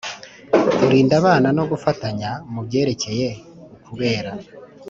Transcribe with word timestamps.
Kurinda 0.77 1.13
abana 1.21 1.47
no 1.57 1.63
gufatanya 1.71 2.29
mu 2.51 2.61
byerekeye 2.67 3.27
ukubera 3.75 4.31